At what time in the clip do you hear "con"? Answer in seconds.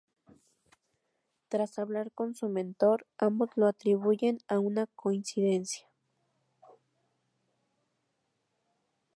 2.11-2.33